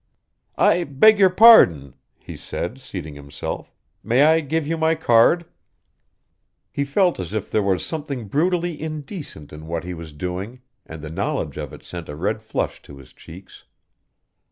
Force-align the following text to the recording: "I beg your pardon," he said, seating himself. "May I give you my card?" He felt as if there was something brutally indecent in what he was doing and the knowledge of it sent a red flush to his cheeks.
"I 0.57 0.85
beg 0.85 1.19
your 1.19 1.29
pardon," 1.29 1.93
he 2.17 2.35
said, 2.35 2.79
seating 2.81 3.13
himself. 3.13 3.71
"May 4.03 4.23
I 4.23 4.39
give 4.39 4.65
you 4.65 4.75
my 4.75 4.95
card?" 4.95 5.45
He 6.71 6.83
felt 6.83 7.19
as 7.19 7.35
if 7.35 7.51
there 7.51 7.61
was 7.61 7.85
something 7.85 8.27
brutally 8.27 8.81
indecent 8.81 9.53
in 9.53 9.67
what 9.67 9.83
he 9.83 9.93
was 9.93 10.11
doing 10.11 10.61
and 10.87 11.03
the 11.03 11.11
knowledge 11.11 11.57
of 11.57 11.71
it 11.71 11.83
sent 11.83 12.09
a 12.09 12.15
red 12.15 12.41
flush 12.41 12.81
to 12.81 12.97
his 12.97 13.13
cheeks. 13.13 13.65